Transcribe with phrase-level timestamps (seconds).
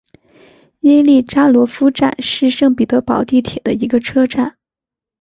[0.79, 4.57] 耶利扎罗夫站是圣彼得堡地铁的一个车站。